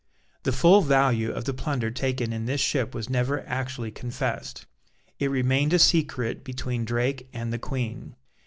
[0.41, 4.65] The full value of the plunder taken in this ship was never actually confessed.
[5.19, 8.15] It remained a secret between Drake and the Queen.